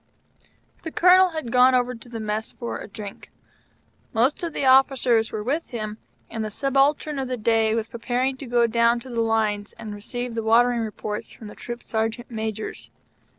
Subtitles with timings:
[0.81, 3.29] The Colonel had gone over to the Mess for a drink.
[4.13, 8.35] Most of the officers were with him, and the Subaltern of the Day was preparing
[8.37, 12.31] to go down to the lines, and receive the watering reports from the Troop Sergeant
[12.31, 12.89] Majors.